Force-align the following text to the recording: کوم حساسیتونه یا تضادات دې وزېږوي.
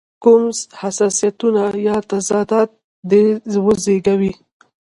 کوم 0.23 0.43
حساسیتونه 0.81 1.63
یا 1.87 1.97
تضادات 2.11 2.69
دې 3.09 3.23
وزېږوي. 3.65 4.33